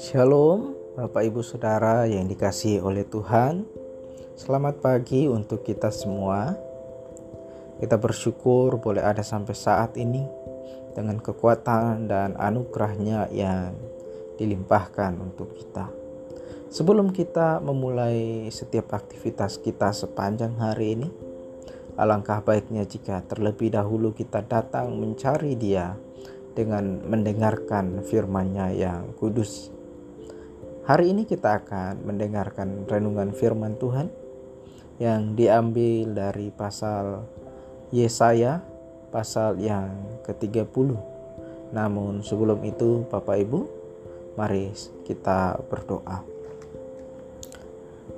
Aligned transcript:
Shalom, 0.00 0.72
Bapak 0.96 1.20
Ibu 1.20 1.44
Saudara 1.44 2.08
yang 2.08 2.24
dikasihi 2.24 2.80
oleh 2.80 3.04
Tuhan. 3.04 3.68
Selamat 4.40 4.80
pagi 4.80 5.28
untuk 5.28 5.68
kita 5.68 5.92
semua. 5.92 6.56
Kita 7.76 8.00
bersyukur 8.00 8.80
boleh 8.80 9.04
ada 9.04 9.20
sampai 9.20 9.52
saat 9.52 10.00
ini 10.00 10.24
dengan 10.96 11.20
kekuatan 11.20 12.08
dan 12.08 12.32
anugerahnya 12.40 13.28
yang 13.36 13.76
dilimpahkan 14.40 15.12
untuk 15.20 15.52
kita. 15.60 15.92
Sebelum 16.72 17.12
kita 17.12 17.60
memulai 17.60 18.48
setiap 18.48 18.96
aktivitas 18.96 19.60
kita 19.60 19.92
sepanjang 19.92 20.56
hari 20.56 20.96
ini, 20.96 21.25
alangkah 21.96 22.44
baiknya 22.44 22.84
jika 22.84 23.24
terlebih 23.24 23.72
dahulu 23.72 24.12
kita 24.12 24.44
datang 24.44 25.00
mencari 25.00 25.56
Dia 25.56 25.96
dengan 26.52 27.00
mendengarkan 27.04 28.04
firman-Nya 28.04 28.72
yang 28.76 29.12
kudus. 29.16 29.72
Hari 30.86 31.12
ini 31.12 31.26
kita 31.26 31.64
akan 31.64 32.06
mendengarkan 32.06 32.86
renungan 32.86 33.34
firman 33.34 33.74
Tuhan 33.80 34.08
yang 35.02 35.34
diambil 35.34 36.14
dari 36.14 36.48
pasal 36.54 37.26
Yesaya 37.90 38.62
pasal 39.10 39.56
yang 39.56 40.20
ke-30. 40.28 40.92
Namun 41.72 42.20
sebelum 42.20 42.60
itu 42.62 43.08
Bapak 43.08 43.36
Ibu, 43.40 43.60
mari 44.36 44.70
kita 45.08 45.58
berdoa. 45.66 46.35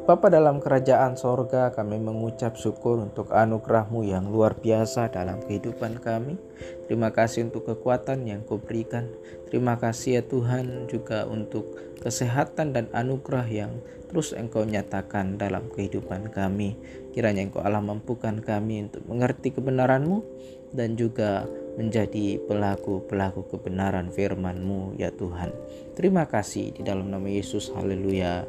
Bapa 0.09 0.33
dalam 0.33 0.57
kerajaan 0.57 1.21
sorga 1.21 1.69
kami 1.69 2.01
mengucap 2.01 2.57
syukur 2.57 2.97
untuk 2.97 3.29
anugerahmu 3.29 4.09
yang 4.09 4.33
luar 4.33 4.57
biasa 4.57 5.13
dalam 5.13 5.37
kehidupan 5.45 6.01
kami. 6.01 6.41
Terima 6.89 7.13
kasih 7.13 7.53
untuk 7.53 7.69
kekuatan 7.69 8.25
yang 8.25 8.41
kau 8.41 8.57
berikan. 8.57 9.05
Terima 9.53 9.77
kasih 9.77 10.17
ya 10.17 10.23
Tuhan 10.25 10.89
juga 10.89 11.29
untuk 11.29 11.77
kesehatan 12.01 12.73
dan 12.73 12.89
anugerah 12.97 13.45
yang 13.53 13.85
terus 14.09 14.33
engkau 14.33 14.65
nyatakan 14.65 15.37
dalam 15.37 15.69
kehidupan 15.77 16.33
kami. 16.33 16.81
Kiranya 17.13 17.45
engkau 17.45 17.61
Allah 17.61 17.85
mampukan 17.85 18.41
kami 18.41 18.89
untuk 18.89 19.05
mengerti 19.05 19.53
kebenaranmu 19.53 20.25
dan 20.73 20.97
juga 20.97 21.45
menjadi 21.77 22.41
pelaku-pelaku 22.49 23.45
kebenaran 23.53 24.09
firman-Mu 24.09 24.97
ya 24.97 25.13
Tuhan. 25.13 25.53
Terima 25.93 26.25
kasih 26.25 26.73
di 26.73 26.81
dalam 26.81 27.13
nama 27.13 27.29
Yesus. 27.29 27.69
Haleluya. 27.77 28.49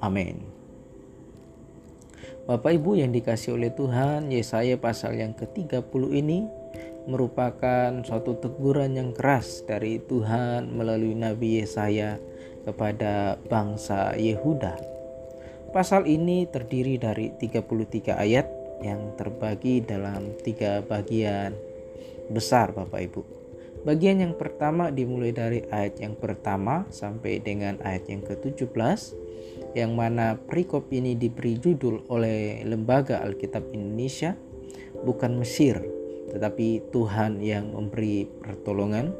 Amin. 0.00 0.53
Bapak 2.44 2.76
Ibu 2.76 3.00
yang 3.00 3.08
dikasih 3.08 3.56
oleh 3.56 3.72
Tuhan, 3.72 4.28
Yesaya 4.28 4.76
pasal 4.76 5.16
yang 5.16 5.32
ke-30 5.32 6.02
ini 6.12 6.44
merupakan 7.08 8.04
suatu 8.04 8.36
teguran 8.36 9.00
yang 9.00 9.16
keras 9.16 9.64
dari 9.64 9.96
Tuhan 9.96 10.68
melalui 10.76 11.16
Nabi 11.16 11.64
Yesaya 11.64 12.20
kepada 12.68 13.40
bangsa 13.48 14.12
Yehuda. 14.20 14.76
Pasal 15.72 16.04
ini 16.04 16.44
terdiri 16.44 17.00
dari 17.00 17.32
33 17.32 18.12
ayat 18.12 18.44
yang 18.84 19.16
terbagi 19.16 19.80
dalam 19.80 20.36
tiga 20.44 20.84
bagian 20.84 21.56
besar 22.28 22.76
Bapak 22.76 23.00
Ibu. 23.08 23.22
Bagian 23.88 24.20
yang 24.20 24.36
pertama 24.36 24.92
dimulai 24.92 25.32
dari 25.32 25.64
ayat 25.72 25.96
yang 25.96 26.12
pertama 26.12 26.84
sampai 26.92 27.40
dengan 27.40 27.80
ayat 27.80 28.04
yang 28.12 28.20
ke-17 28.20 29.23
yang 29.74 29.98
mana 29.98 30.38
perikop 30.38 30.88
ini 30.94 31.18
diberi 31.18 31.58
judul 31.58 32.06
oleh 32.08 32.62
Lembaga 32.62 33.20
Alkitab 33.22 33.74
Indonesia 33.74 34.38
bukan 35.02 35.36
Mesir 35.42 35.82
tetapi 36.34 36.90
Tuhan 36.90 37.38
yang 37.38 37.70
memberi 37.70 38.26
pertolongan. 38.26 39.14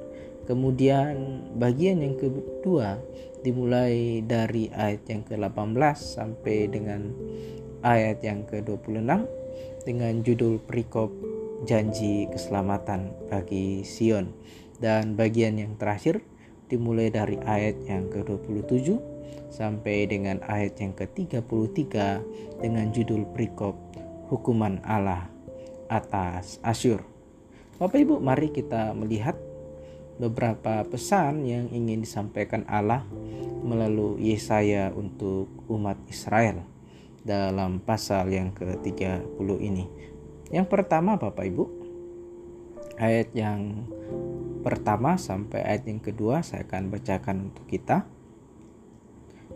Kemudian 0.44 1.41
bagian 1.56 2.05
yang 2.05 2.19
kedua 2.20 3.00
dimulai 3.41 4.20
dari 4.20 4.69
ayat 4.72 5.08
yang 5.08 5.22
ke-18 5.25 5.97
sampai 5.97 6.69
dengan 6.69 7.15
ayat 7.81 8.21
yang 8.21 8.44
ke-26 8.44 9.09
dengan 9.88 10.15
judul 10.21 10.60
perikop 10.60 11.12
janji 11.65 12.28
keselamatan 12.28 13.12
bagi 13.32 13.84
Sion 13.88 14.36
dan 14.84 15.16
bagian 15.16 15.56
yang 15.56 15.81
terakhir 15.81 16.21
dimulai 16.69 17.09
dari 17.09 17.41
ayat 17.41 17.81
yang 17.88 18.12
ke-27 18.12 19.13
sampai 19.52 20.10
dengan 20.10 20.42
ayat 20.46 20.80
yang 20.82 20.92
ke-33 20.98 21.94
dengan 22.58 22.86
judul 22.90 23.28
perikop 23.30 23.78
Hukuman 24.32 24.80
Allah 24.82 25.28
atas 25.86 26.58
Asyur. 26.64 27.04
Bapak 27.78 28.00
Ibu, 28.00 28.18
mari 28.18 28.50
kita 28.50 28.96
melihat 28.96 29.36
beberapa 30.18 30.86
pesan 30.86 31.42
yang 31.42 31.66
ingin 31.74 32.02
disampaikan 32.06 32.62
Allah 32.70 33.02
melalui 33.64 34.30
Yesaya 34.30 34.94
untuk 34.94 35.50
umat 35.66 35.98
Israel 36.06 36.62
dalam 37.24 37.80
pasal 37.80 38.30
yang 38.30 38.52
ke-30 38.52 39.48
ini. 39.58 39.88
Yang 40.52 40.66
pertama 40.70 41.16
Bapak 41.16 41.44
Ibu, 41.48 41.64
ayat 43.00 43.32
yang 43.34 43.91
pertama 44.62 45.16
sampai 45.18 45.64
ayat 45.64 45.84
yang 45.88 46.00
kedua 46.00 46.44
saya 46.44 46.64
akan 46.68 46.92
bacakan 46.92 47.36
untuk 47.50 47.64
kita. 47.66 48.06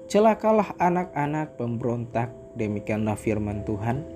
Celakalah 0.08 0.72
anak-anak 0.80 1.60
pemberontak, 1.60 2.32
demikianlah 2.56 3.12
firman 3.12 3.60
Tuhan, 3.68 4.08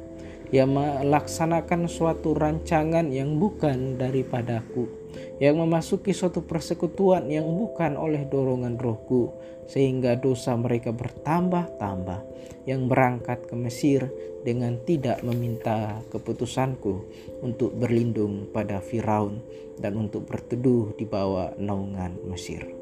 yang 0.48 0.72
melaksanakan 0.72 1.84
suatu 1.84 2.32
rancangan 2.32 3.12
yang 3.12 3.36
bukan 3.36 4.00
daripadaku, 4.00 4.88
yang 5.36 5.60
memasuki 5.60 6.16
suatu 6.16 6.48
persekutuan 6.48 7.28
yang 7.28 7.44
bukan 7.44 8.00
oleh 8.00 8.24
dorongan 8.24 8.80
rohku, 8.80 9.36
sehingga 9.68 10.16
dosa 10.16 10.56
mereka 10.56 10.96
bertambah-tambah, 10.96 12.24
yang 12.64 12.88
berangkat 12.88 13.44
ke 13.44 13.52
Mesir 13.52 14.08
dengan 14.48 14.80
tidak 14.88 15.20
meminta 15.20 16.00
keputusanku 16.08 17.04
untuk 17.44 17.76
berlindung 17.76 18.48
pada 18.48 18.80
Firaun 18.80 19.44
dan 19.76 20.00
untuk 20.00 20.24
berteduh 20.24 20.96
di 20.96 21.04
bawah 21.04 21.52
naungan 21.60 22.16
Mesir. 22.32 22.81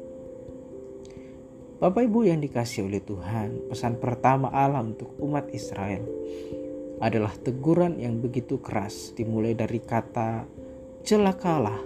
Bapak 1.81 2.05
Ibu 2.05 2.29
yang 2.29 2.37
dikasih 2.37 2.85
oleh 2.85 3.01
Tuhan, 3.01 3.65
pesan 3.65 3.97
pertama 3.97 4.53
Allah 4.53 4.85
untuk 4.85 5.17
umat 5.17 5.49
Israel 5.49 6.05
adalah 7.01 7.33
teguran 7.33 7.97
yang 7.97 8.21
begitu 8.21 8.61
keras 8.61 9.17
dimulai 9.17 9.57
dari 9.57 9.81
kata 9.81 10.45
celakalah 11.01 11.81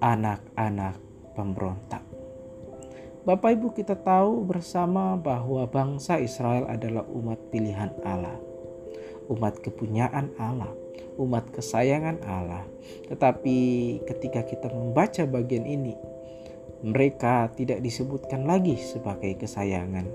anak-anak 0.00 0.96
pemberontak. 1.36 2.00
Bapak 3.28 3.52
Ibu 3.52 3.76
kita 3.76 4.00
tahu 4.00 4.48
bersama 4.48 5.20
bahwa 5.20 5.68
bangsa 5.68 6.16
Israel 6.16 6.72
adalah 6.72 7.04
umat 7.04 7.36
pilihan 7.52 7.92
Allah. 8.00 8.40
Umat 9.28 9.60
kepunyaan 9.60 10.32
Allah, 10.40 10.72
umat 11.20 11.44
kesayangan 11.52 12.24
Allah. 12.24 12.64
Tetapi 13.12 13.58
ketika 14.08 14.40
kita 14.40 14.72
membaca 14.72 15.28
bagian 15.28 15.68
ini, 15.68 15.92
mereka 16.82 17.50
tidak 17.58 17.82
disebutkan 17.82 18.46
lagi 18.46 18.78
sebagai 18.78 19.34
kesayangan 19.34 20.06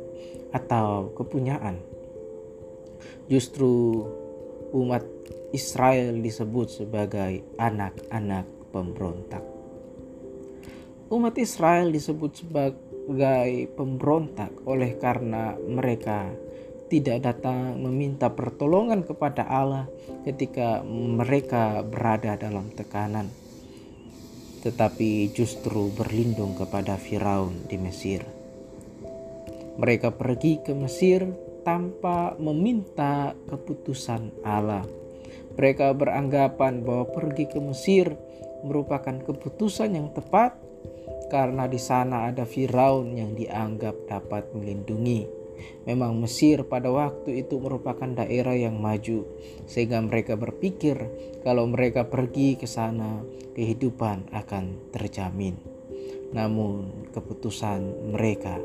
atau 0.55 1.11
kepunyaan. 1.11 1.79
Justru 3.27 4.03
umat 4.71 5.03
Israel 5.51 6.17
disebut 6.23 6.67
sebagai 6.71 7.43
anak-anak 7.59 8.47
pemberontak. 8.71 9.43
Umat 11.13 11.35
Israel 11.37 11.93
disebut 11.93 12.31
sebagai 12.41 13.69
pemberontak 13.75 14.49
oleh 14.65 14.97
karena 14.97 15.53
mereka 15.61 16.31
tidak 16.89 17.25
datang 17.25 17.77
meminta 17.81 18.33
pertolongan 18.33 19.05
kepada 19.05 19.45
Allah 19.45 19.85
ketika 20.25 20.81
mereka 20.87 21.81
berada 21.85 22.37
dalam 22.37 22.69
tekanan 22.73 23.42
tetapi 24.63 25.35
justru 25.35 25.91
berlindung 25.91 26.55
kepada 26.55 26.95
Firaun 26.95 27.67
di 27.67 27.75
Mesir. 27.75 28.23
Mereka 29.75 30.15
pergi 30.15 30.63
ke 30.63 30.71
Mesir 30.71 31.27
tanpa 31.67 32.39
meminta 32.39 33.35
keputusan 33.51 34.47
Allah. 34.47 34.87
Mereka 35.59 35.91
beranggapan 35.99 36.81
bahwa 36.81 37.11
pergi 37.11 37.51
ke 37.51 37.59
Mesir 37.59 38.15
merupakan 38.63 39.19
keputusan 39.19 39.99
yang 39.99 40.15
tepat 40.15 40.55
karena 41.27 41.67
di 41.67 41.81
sana 41.81 42.31
ada 42.31 42.47
Firaun 42.47 43.19
yang 43.19 43.35
dianggap 43.35 44.07
dapat 44.07 44.47
melindungi 44.55 45.42
Memang 45.83 46.15
Mesir 46.15 46.63
pada 46.63 46.87
waktu 46.87 47.43
itu 47.43 47.59
merupakan 47.59 48.07
daerah 48.07 48.55
yang 48.55 48.79
maju, 48.79 49.27
sehingga 49.67 49.99
mereka 49.99 50.39
berpikir 50.39 50.95
kalau 51.43 51.67
mereka 51.67 52.07
pergi 52.07 52.55
ke 52.55 52.65
sana, 52.65 53.19
kehidupan 53.53 54.31
akan 54.31 54.91
terjamin. 54.95 55.59
Namun, 56.33 57.09
keputusan 57.13 58.11
mereka 58.15 58.57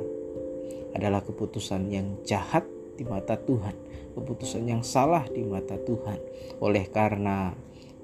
adalah 0.97 1.21
keputusan 1.21 1.93
yang 1.93 2.17
jahat 2.25 2.65
di 2.97 3.05
mata 3.05 3.37
Tuhan, 3.37 3.77
keputusan 4.17 4.65
yang 4.65 4.83
salah 4.83 5.29
di 5.29 5.45
mata 5.45 5.77
Tuhan. 5.77 6.19
Oleh 6.65 6.89
karena 6.89 7.53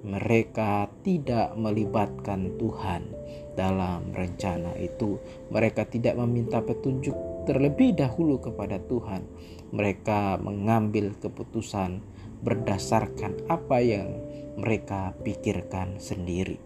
mereka 0.04 0.92
tidak 1.00 1.56
melibatkan 1.56 2.60
Tuhan 2.60 3.08
dalam 3.56 4.12
rencana 4.12 4.76
itu. 4.76 5.16
Mereka 5.48 5.88
tidak 5.88 6.20
meminta 6.20 6.60
petunjuk 6.60 7.16
terlebih 7.44 7.96
dahulu 7.96 8.40
kepada 8.40 8.80
Tuhan. 8.82 9.24
Mereka 9.70 10.40
mengambil 10.42 11.14
keputusan 11.20 12.00
berdasarkan 12.44 13.48
apa 13.48 13.80
yang 13.80 14.08
mereka 14.56 15.16
pikirkan 15.24 16.02
sendiri. 16.02 16.60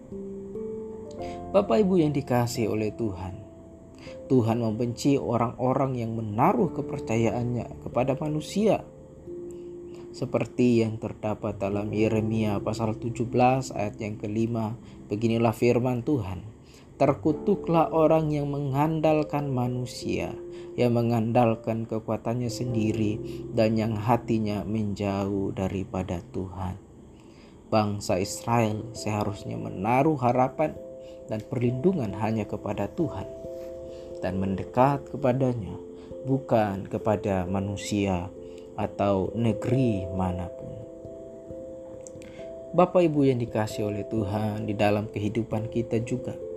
Bapak 1.51 1.83
Ibu 1.83 1.99
yang 1.99 2.15
dikasih 2.15 2.69
oleh 2.71 2.93
Tuhan, 2.93 3.35
Tuhan 4.29 4.61
membenci 4.61 5.17
orang-orang 5.17 5.97
yang 5.97 6.13
menaruh 6.15 6.71
kepercayaannya 6.71 7.83
kepada 7.83 8.13
manusia 8.15 8.85
seperti 10.09 10.81
yang 10.81 10.97
terdapat 10.97 11.61
dalam 11.61 11.93
Yeremia 11.93 12.57
pasal 12.65 12.97
17 12.97 13.29
ayat 13.77 13.95
yang 14.01 14.17
kelima. 14.17 14.73
Beginilah 15.05 15.53
firman 15.53 16.01
Tuhan. 16.01 16.41
Terkutuklah 16.99 17.95
orang 17.95 18.27
yang 18.27 18.51
mengandalkan 18.51 19.47
manusia, 19.55 20.35
yang 20.75 20.99
mengandalkan 20.99 21.87
kekuatannya 21.87 22.51
sendiri 22.51 23.15
dan 23.55 23.79
yang 23.79 23.95
hatinya 23.95 24.67
menjauh 24.67 25.55
daripada 25.55 26.19
Tuhan. 26.35 26.75
Bangsa 27.71 28.19
Israel 28.19 28.91
seharusnya 28.91 29.55
menaruh 29.55 30.19
harapan 30.19 30.75
dan 31.31 31.39
perlindungan 31.47 32.11
hanya 32.19 32.43
kepada 32.43 32.91
Tuhan 32.91 33.31
dan 34.19 34.35
mendekat 34.35 35.07
kepadanya, 35.07 35.79
bukan 36.27 36.83
kepada 36.83 37.47
manusia 37.47 38.27
atau 38.75 39.31
negeri 39.39 40.03
mana 40.11 40.51
pun. 40.51 40.75
Bapak 42.75 43.07
Ibu 43.07 43.23
yang 43.23 43.39
dikasih 43.39 43.87
oleh 43.87 44.03
Tuhan 44.03 44.67
di 44.67 44.75
dalam 44.75 45.07
kehidupan 45.07 45.71
kita 45.71 46.03
juga 46.03 46.48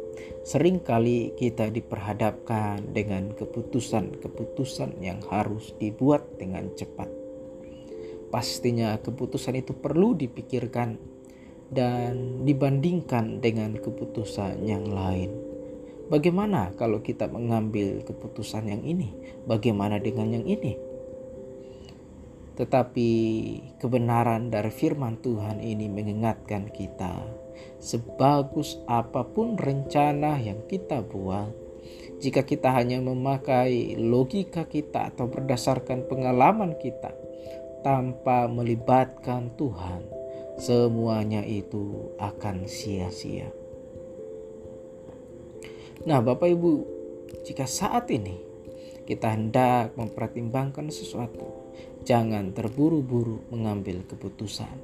sering 0.43 0.83
kali 0.83 1.33
kita 1.39 1.71
diperhadapkan 1.71 2.91
dengan 2.91 3.33
keputusan-keputusan 3.35 4.99
yang 4.99 5.23
harus 5.31 5.73
dibuat 5.79 6.27
dengan 6.37 6.71
cepat. 6.75 7.09
Pastinya 8.33 8.97
keputusan 8.97 9.61
itu 9.61 9.77
perlu 9.77 10.17
dipikirkan 10.17 10.97
dan 11.73 12.45
dibandingkan 12.45 13.41
dengan 13.41 13.77
keputusan 13.81 14.65
yang 14.65 14.89
lain. 14.89 15.33
Bagaimana 16.13 16.77
kalau 16.77 17.01
kita 17.01 17.25
mengambil 17.29 18.05
keputusan 18.05 18.69
yang 18.69 18.85
ini? 18.85 19.17
Bagaimana 19.49 19.97
dengan 19.97 20.29
yang 20.29 20.45
ini? 20.45 20.92
Tetapi 22.53 23.11
kebenaran 23.81 24.53
dari 24.53 24.69
firman 24.69 25.17
Tuhan 25.25 25.65
ini 25.65 25.89
mengingatkan 25.89 26.69
kita, 26.69 27.25
sebagus 27.81 28.77
apa 28.85 29.25
pun 29.25 29.57
rencana 29.57 30.37
yang 30.37 30.61
kita 30.69 31.01
buat, 31.01 31.49
jika 32.21 32.45
kita 32.45 32.71
hanya 32.77 33.01
memakai 33.01 33.97
logika 33.99 34.69
kita 34.69 35.11
atau 35.11 35.27
berdasarkan 35.27 36.07
pengalaman 36.07 36.77
kita 36.77 37.11
tanpa 37.83 38.47
melibatkan 38.47 39.51
Tuhan, 39.59 40.07
semuanya 40.61 41.43
itu 41.43 42.15
akan 42.21 42.69
sia-sia. 42.69 43.51
Nah, 46.03 46.19
Bapak 46.19 46.51
Ibu, 46.51 46.73
jika 47.47 47.67
saat 47.67 48.11
ini 48.11 48.39
kita 49.07 49.35
hendak 49.35 49.95
mempertimbangkan 49.99 50.91
sesuatu, 50.91 51.62
Jangan 52.03 52.51
terburu-buru 52.51 53.47
mengambil 53.55 54.03
keputusan. 54.07 54.75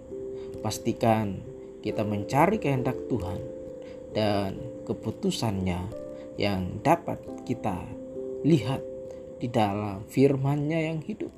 Pastikan 0.62 1.42
kita 1.82 2.06
mencari 2.06 2.62
kehendak 2.62 2.94
Tuhan 3.10 3.40
dan 4.14 4.58
keputusannya 4.86 5.80
yang 6.38 6.78
dapat 6.82 7.18
kita 7.42 7.82
lihat 8.46 8.82
di 9.38 9.50
dalam 9.50 10.06
firman-Nya 10.06 10.78
yang 10.90 10.98
hidup 11.02 11.30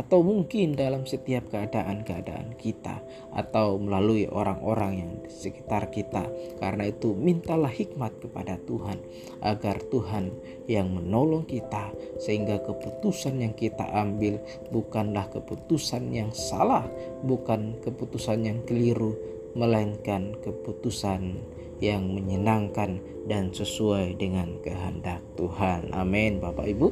atau 0.00 0.24
mungkin 0.24 0.72
dalam 0.72 1.04
setiap 1.04 1.52
keadaan-keadaan 1.52 2.56
kita 2.56 3.04
atau 3.36 3.76
melalui 3.76 4.24
orang-orang 4.24 4.92
yang 4.96 5.12
di 5.20 5.28
sekitar 5.28 5.92
kita. 5.92 6.24
Karena 6.56 6.88
itu 6.88 7.12
mintalah 7.12 7.68
hikmat 7.68 8.16
kepada 8.16 8.56
Tuhan 8.64 8.96
agar 9.44 9.84
Tuhan 9.92 10.32
yang 10.64 10.88
menolong 10.88 11.44
kita 11.44 11.92
sehingga 12.16 12.64
keputusan 12.64 13.44
yang 13.44 13.52
kita 13.52 13.84
ambil 13.92 14.40
bukanlah 14.72 15.28
keputusan 15.28 16.16
yang 16.16 16.32
salah, 16.32 16.88
bukan 17.20 17.76
keputusan 17.84 18.48
yang 18.48 18.64
keliru, 18.64 19.20
melainkan 19.52 20.32
keputusan 20.40 21.36
yang 21.84 22.08
menyenangkan 22.08 23.04
dan 23.28 23.52
sesuai 23.52 24.16
dengan 24.16 24.56
kehendak 24.64 25.20
Tuhan. 25.36 25.92
Amin, 25.92 26.40
Bapak 26.40 26.68
Ibu. 26.68 26.88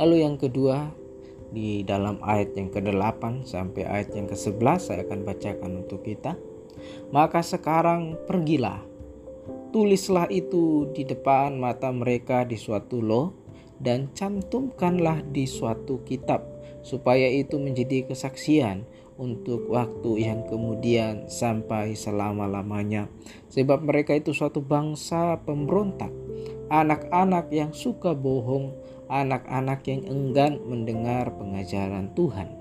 Lalu 0.00 0.16
yang 0.24 0.40
kedua, 0.40 0.99
di 1.50 1.82
dalam 1.82 2.22
ayat 2.22 2.54
yang 2.54 2.70
ke-8 2.70 3.46
sampai 3.46 3.82
ayat 3.86 4.14
yang 4.14 4.26
ke-11 4.30 4.78
saya 4.78 5.00
akan 5.06 5.20
bacakan 5.26 5.70
untuk 5.86 6.06
kita. 6.06 6.38
Maka 7.10 7.44
sekarang 7.44 8.16
pergilah, 8.24 8.80
tulislah 9.74 10.30
itu 10.30 10.88
di 10.94 11.04
depan 11.04 11.58
mata 11.58 11.90
mereka 11.90 12.46
di 12.46 12.56
suatu 12.56 13.02
loh 13.02 13.34
dan 13.80 14.12
cantumkanlah 14.12 15.24
di 15.26 15.44
suatu 15.48 16.04
kitab 16.06 16.44
supaya 16.80 17.28
itu 17.28 17.56
menjadi 17.60 18.08
kesaksian 18.08 18.84
untuk 19.20 19.68
waktu 19.68 20.24
yang 20.24 20.48
kemudian 20.48 21.28
sampai 21.28 21.92
selama-lamanya 21.92 23.12
sebab 23.52 23.84
mereka 23.84 24.16
itu 24.16 24.32
suatu 24.32 24.64
bangsa 24.64 25.36
pemberontak 25.44 26.12
anak-anak 26.72 27.52
yang 27.52 27.72
suka 27.76 28.16
bohong 28.16 28.72
anak-anak 29.10 29.82
yang 29.90 30.06
enggan 30.06 30.62
mendengar 30.62 31.34
pengajaran 31.34 32.14
Tuhan, 32.14 32.54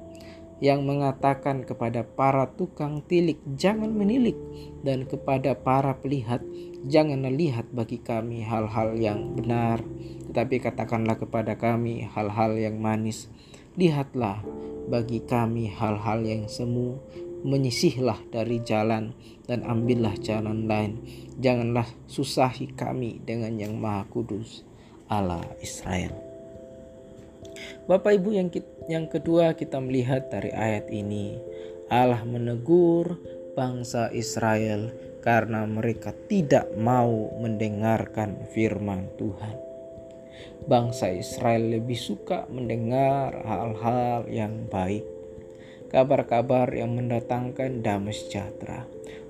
yang 0.60 0.84
mengatakan 0.84 1.64
kepada 1.64 2.02
para 2.04 2.50
tukang 2.58 3.06
tilik, 3.06 3.38
"Jangan 3.56 3.94
menilik," 3.94 4.36
dan 4.82 5.06
kepada 5.06 5.54
para 5.56 5.96
pelihat, 6.02 6.42
"Jangan 6.90 7.22
melihat 7.22 7.70
bagi 7.70 8.02
kami 8.02 8.42
hal-hal 8.42 8.98
yang 8.98 9.38
benar, 9.38 9.80
tetapi 10.28 10.60
katakanlah 10.60 11.16
kepada 11.16 11.56
kami 11.56 12.10
hal-hal 12.10 12.58
yang 12.58 12.82
manis. 12.82 13.30
Lihatlah 13.78 14.44
bagi 14.90 15.22
kami 15.24 15.70
hal-hal 15.70 16.26
yang 16.26 16.50
semu." 16.50 16.98
menyisihlah 17.40 18.20
dari 18.36 18.60
jalan 18.68 19.16
dan 19.48 19.64
ambillah 19.64 20.12
jalan 20.20 20.68
lain. 20.68 21.00
Janganlah 21.40 21.88
susahi 22.04 22.68
kami 22.76 23.24
dengan 23.24 23.56
yang 23.56 23.80
maha 23.80 24.04
kudus 24.12 24.68
Allah 25.08 25.48
Israel. 25.64 26.29
Bapak 27.90 28.22
Ibu 28.22 28.30
yang 28.36 28.50
yang 28.86 29.06
kedua 29.10 29.58
kita 29.58 29.82
melihat 29.82 30.30
dari 30.30 30.54
ayat 30.54 30.90
ini. 30.94 31.38
Allah 31.90 32.22
menegur 32.22 33.18
bangsa 33.58 34.14
Israel 34.14 34.94
karena 35.26 35.66
mereka 35.66 36.14
tidak 36.30 36.70
mau 36.78 37.34
mendengarkan 37.42 38.46
firman 38.54 39.10
Tuhan. 39.18 39.58
Bangsa 40.70 41.10
Israel 41.10 41.82
lebih 41.82 41.98
suka 41.98 42.46
mendengar 42.48 43.34
hal-hal 43.42 44.30
yang 44.30 44.70
baik, 44.70 45.04
kabar-kabar 45.90 46.70
yang 46.72 46.94
mendatangkan 46.94 47.82
damai 47.82 48.14
sejahtera 48.14 48.86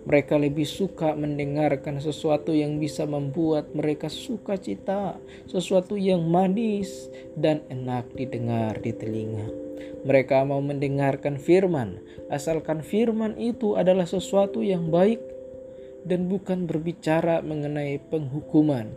mereka 0.08 0.40
lebih 0.40 0.64
suka 0.64 1.12
mendengarkan 1.16 2.00
sesuatu 2.00 2.56
yang 2.56 2.80
bisa 2.80 3.04
membuat 3.04 3.76
mereka 3.76 4.08
suka 4.08 4.56
cita, 4.56 5.20
sesuatu 5.50 6.00
yang 6.00 6.24
manis 6.24 7.12
dan 7.36 7.64
enak 7.68 8.08
didengar 8.16 8.80
di 8.80 8.96
telinga. 8.96 9.48
Mereka 10.08 10.48
mau 10.48 10.64
mendengarkan 10.64 11.36
firman, 11.36 12.00
asalkan 12.32 12.80
firman 12.80 13.36
itu 13.36 13.76
adalah 13.76 14.08
sesuatu 14.08 14.64
yang 14.64 14.88
baik 14.88 15.20
dan 16.08 16.32
bukan 16.32 16.64
berbicara 16.64 17.44
mengenai 17.44 18.00
penghukuman. 18.08 18.96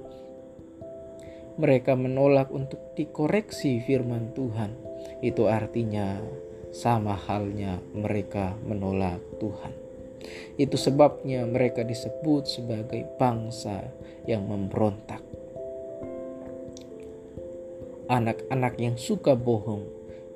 Mereka 1.59 1.99
menolak 1.99 2.49
untuk 2.55 2.95
dikoreksi 2.95 3.83
firman 3.83 4.33
Tuhan. 4.33 4.73
Itu 5.21 5.51
artinya 5.51 6.23
sama 6.73 7.19
halnya 7.19 7.83
mereka 7.93 8.57
menolak 8.65 9.21
Tuhan. 9.37 9.92
Itu 10.57 10.77
sebabnya 10.77 11.45
mereka 11.47 11.83
disebut 11.87 12.49
sebagai 12.49 13.07
bangsa 13.17 13.91
yang 14.27 14.47
memberontak. 14.47 15.21
Anak-anak 18.11 18.77
yang 18.77 18.97
suka 19.01 19.33
bohong, 19.39 19.89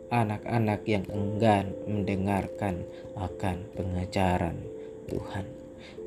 anak-anak 0.09 0.87
yang 0.89 1.05
enggan 1.13 1.77
mendengarkan 1.85 2.87
akan 3.19 3.67
pengajaran 3.77 4.57
Tuhan. 5.11 5.47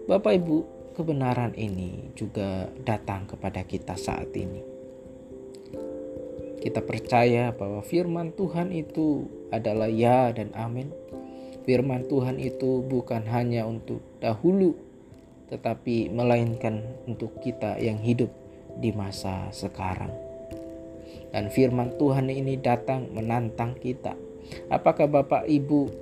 Bapak 0.10 0.34
Ibu, 0.42 0.58
kebenaran 0.98 1.54
ini 1.54 2.12
juga 2.18 2.68
datang 2.82 3.30
kepada 3.30 3.62
kita 3.64 3.94
saat 3.94 4.34
ini. 4.34 4.66
Kita 6.60 6.84
percaya 6.84 7.56
bahwa 7.56 7.80
firman 7.80 8.36
Tuhan 8.36 8.76
itu 8.76 9.30
adalah 9.48 9.88
ya 9.88 10.36
dan 10.36 10.52
amin 10.60 10.92
firman 11.70 12.10
Tuhan 12.10 12.42
itu 12.42 12.82
bukan 12.82 13.30
hanya 13.30 13.70
untuk 13.70 14.02
dahulu, 14.18 14.74
tetapi 15.54 16.10
melainkan 16.10 16.82
untuk 17.06 17.38
kita 17.46 17.78
yang 17.78 18.02
hidup 18.02 18.34
di 18.82 18.90
masa 18.90 19.54
sekarang. 19.54 20.10
Dan 21.30 21.54
firman 21.54 21.94
Tuhan 22.02 22.26
ini 22.34 22.58
datang 22.58 23.14
menantang 23.14 23.78
kita. 23.78 24.18
Apakah 24.74 25.06
Bapak 25.06 25.46
Ibu 25.46 25.94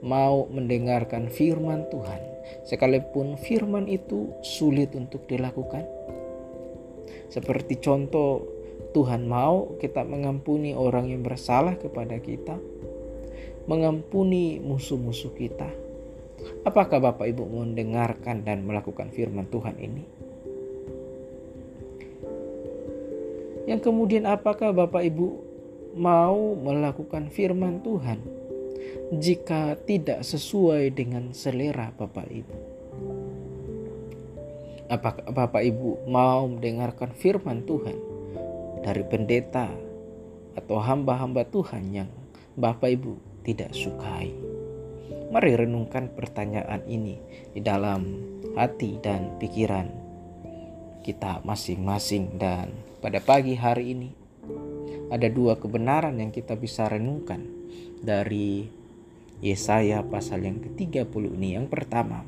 mau 0.00 0.48
mendengarkan 0.48 1.28
firman 1.28 1.84
Tuhan, 1.92 2.24
sekalipun 2.64 3.36
firman 3.36 3.92
itu 3.92 4.32
sulit 4.40 4.96
untuk 4.96 5.28
dilakukan? 5.28 5.84
Seperti 7.28 7.76
contoh, 7.76 8.48
Tuhan 8.96 9.28
mau 9.28 9.76
kita 9.76 10.00
mengampuni 10.00 10.72
orang 10.72 11.12
yang 11.12 11.20
bersalah 11.20 11.76
kepada 11.76 12.16
kita, 12.24 12.56
mengampuni 13.68 14.62
musuh-musuh 14.62 15.32
kita. 15.36 15.68
Apakah 16.64 17.00
Bapak 17.00 17.28
Ibu 17.28 17.44
mendengarkan 17.44 18.44
dan 18.44 18.64
melakukan 18.64 19.12
firman 19.12 19.48
Tuhan 19.48 19.76
ini? 19.80 20.04
Yang 23.68 23.80
kemudian 23.86 24.24
apakah 24.24 24.72
Bapak 24.72 25.04
Ibu 25.04 25.28
mau 25.96 26.56
melakukan 26.56 27.28
firman 27.28 27.84
Tuhan 27.84 28.18
jika 29.14 29.76
tidak 29.84 30.24
sesuai 30.24 30.90
dengan 30.96 31.30
selera 31.36 31.92
Bapak 31.94 32.28
Ibu? 32.28 32.56
Apakah 34.90 35.30
Bapak 35.30 35.62
Ibu 35.62 36.10
mau 36.10 36.50
mendengarkan 36.50 37.14
firman 37.14 37.62
Tuhan 37.62 37.94
dari 38.82 39.06
pendeta 39.06 39.70
atau 40.58 40.82
hamba-hamba 40.82 41.46
Tuhan 41.46 41.94
yang 41.94 42.10
Bapak 42.58 42.90
Ibu 42.90 43.29
tidak 43.46 43.72
sukai? 43.72 44.32
Mari 45.30 45.52
renungkan 45.54 46.10
pertanyaan 46.10 46.82
ini 46.90 47.18
di 47.54 47.62
dalam 47.62 48.02
hati 48.58 48.98
dan 48.98 49.38
pikiran 49.38 49.86
kita 51.00 51.40
masing-masing 51.46 52.36
dan 52.36 52.74
pada 53.00 53.22
pagi 53.22 53.56
hari 53.56 53.94
ini 53.96 54.10
ada 55.10 55.26
dua 55.26 55.58
kebenaran 55.58 56.18
yang 56.18 56.30
kita 56.30 56.54
bisa 56.54 56.86
renungkan 56.86 57.42
dari 57.98 58.68
Yesaya 59.40 60.04
pasal 60.04 60.44
yang 60.44 60.60
ke-30 60.60 61.32
ini. 61.40 61.56
Yang 61.56 61.66
pertama, 61.72 62.22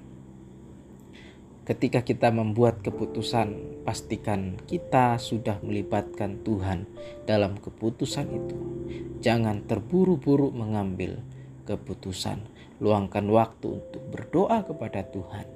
ketika 1.62 2.02
kita 2.02 2.34
membuat 2.34 2.82
keputusan, 2.82 3.82
pastikan 3.86 4.58
kita 4.66 5.18
sudah 5.18 5.62
melibatkan 5.62 6.42
Tuhan 6.42 6.86
dalam 7.26 7.58
keputusan 7.58 8.26
itu. 8.30 8.58
Jangan 9.22 9.62
terburu-buru 9.70 10.50
mengambil 10.50 11.22
keputusan. 11.66 12.42
Luangkan 12.82 13.30
waktu 13.30 13.78
untuk 13.78 14.02
berdoa 14.10 14.66
kepada 14.66 15.06
Tuhan 15.06 15.46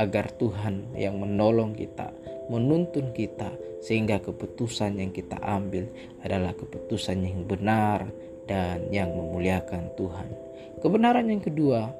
agar 0.00 0.32
Tuhan 0.32 0.96
yang 0.96 1.20
menolong 1.20 1.76
kita, 1.76 2.08
menuntun 2.48 3.12
kita 3.12 3.52
sehingga 3.84 4.24
keputusan 4.24 4.96
yang 4.96 5.12
kita 5.12 5.36
ambil 5.44 5.84
adalah 6.24 6.56
keputusan 6.56 7.20
yang 7.20 7.44
benar 7.44 8.08
dan 8.48 8.88
yang 8.88 9.12
memuliakan 9.12 9.92
Tuhan. 9.92 10.32
Kebenaran 10.80 11.28
yang 11.28 11.44
kedua, 11.44 11.92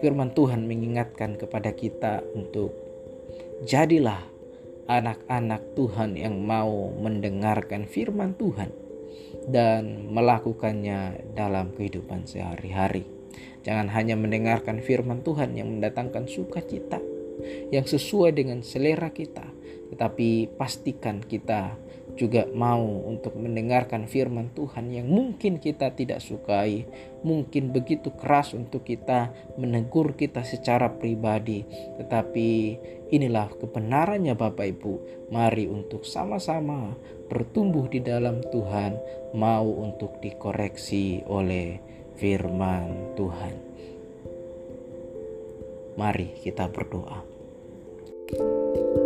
firman 0.00 0.32
Tuhan 0.36 0.68
mengingatkan 0.68 1.40
kepada 1.40 1.72
kita 1.72 2.20
untuk 2.36 2.72
jadilah 3.64 4.20
anak-anak 4.86 5.74
Tuhan 5.74 6.14
yang 6.14 6.38
mau 6.44 6.92
mendengarkan 6.94 7.88
firman 7.88 8.38
Tuhan 8.38 8.70
dan 9.50 10.10
melakukannya 10.10 11.32
dalam 11.34 11.74
kehidupan 11.74 12.26
sehari-hari. 12.26 13.06
Jangan 13.66 13.90
hanya 13.90 14.14
mendengarkan 14.14 14.78
firman 14.78 15.26
Tuhan 15.26 15.58
yang 15.58 15.66
mendatangkan 15.78 16.30
sukacita, 16.30 17.02
yang 17.74 17.82
sesuai 17.82 18.30
dengan 18.30 18.62
selera 18.62 19.10
kita, 19.10 19.42
tetapi 19.90 20.54
pastikan 20.54 21.18
kita 21.18 21.74
juga 22.16 22.48
mau 22.50 22.82
untuk 23.04 23.36
mendengarkan 23.36 24.08
firman 24.08 24.50
Tuhan 24.56 24.88
yang 24.88 25.06
mungkin 25.06 25.60
kita 25.60 25.92
tidak 25.92 26.24
sukai, 26.24 26.88
mungkin 27.20 27.70
begitu 27.76 28.10
keras 28.16 28.56
untuk 28.56 28.88
kita 28.88 29.30
menegur 29.60 30.16
kita 30.16 30.42
secara 30.42 30.96
pribadi, 30.96 31.68
tetapi 32.00 32.48
inilah 33.12 33.52
kebenarannya 33.60 34.32
Bapak 34.32 34.66
Ibu. 34.66 34.94
Mari 35.30 35.68
untuk 35.68 36.08
sama-sama 36.08 36.96
bertumbuh 37.28 37.86
di 37.92 38.00
dalam 38.00 38.40
Tuhan, 38.40 38.96
mau 39.36 39.68
untuk 39.68 40.18
dikoreksi 40.24 41.20
oleh 41.28 41.78
firman 42.16 43.12
Tuhan. 43.14 43.54
Mari 45.96 46.40
kita 46.40 46.68
berdoa. 46.72 47.36
thank 48.26 48.40
you 48.98 49.05